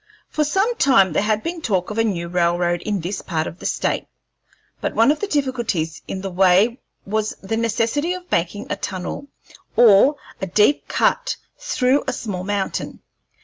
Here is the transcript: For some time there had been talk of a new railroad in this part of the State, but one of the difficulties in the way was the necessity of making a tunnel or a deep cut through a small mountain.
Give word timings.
For 0.29 0.43
some 0.43 0.73
time 0.77 1.13
there 1.13 1.21
had 1.21 1.43
been 1.43 1.61
talk 1.61 1.91
of 1.91 1.99
a 1.99 2.03
new 2.03 2.27
railroad 2.27 2.81
in 2.81 3.01
this 3.01 3.21
part 3.21 3.45
of 3.45 3.59
the 3.59 3.67
State, 3.67 4.07
but 4.81 4.95
one 4.95 5.11
of 5.11 5.19
the 5.19 5.27
difficulties 5.27 6.01
in 6.07 6.21
the 6.21 6.31
way 6.31 6.81
was 7.05 7.35
the 7.43 7.55
necessity 7.55 8.15
of 8.15 8.23
making 8.31 8.65
a 8.71 8.77
tunnel 8.77 9.27
or 9.75 10.15
a 10.41 10.47
deep 10.47 10.87
cut 10.87 11.35
through 11.59 12.03
a 12.07 12.13
small 12.13 12.43
mountain. 12.43 13.03